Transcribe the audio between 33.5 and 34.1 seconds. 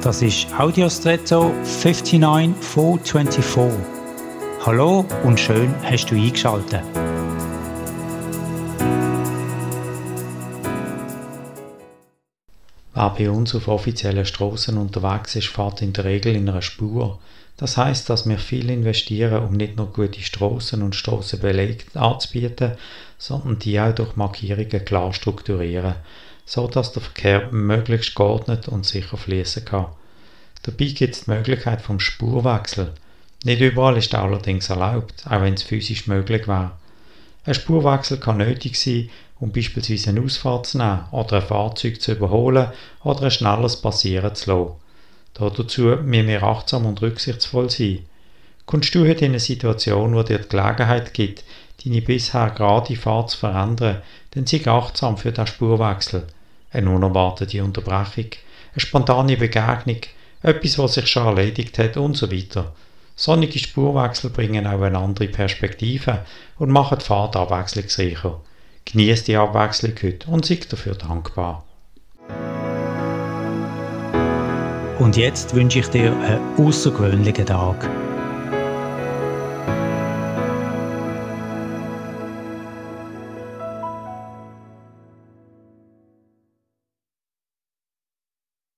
überall